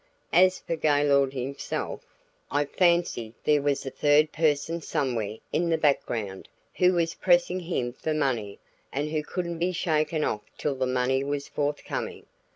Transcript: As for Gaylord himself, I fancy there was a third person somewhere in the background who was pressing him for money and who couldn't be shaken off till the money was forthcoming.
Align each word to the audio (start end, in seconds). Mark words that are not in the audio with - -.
As 0.33 0.57
for 0.57 0.75
Gaylord 0.75 1.33
himself, 1.33 2.01
I 2.49 2.65
fancy 2.65 3.35
there 3.43 3.61
was 3.61 3.85
a 3.85 3.91
third 3.91 4.31
person 4.31 4.81
somewhere 4.81 5.37
in 5.53 5.69
the 5.69 5.77
background 5.77 6.49
who 6.77 6.93
was 6.93 7.13
pressing 7.13 7.59
him 7.59 7.93
for 7.93 8.11
money 8.15 8.57
and 8.91 9.11
who 9.11 9.21
couldn't 9.21 9.59
be 9.59 9.71
shaken 9.73 10.23
off 10.23 10.41
till 10.57 10.73
the 10.73 10.87
money 10.87 11.23
was 11.23 11.47
forthcoming. 11.47 12.25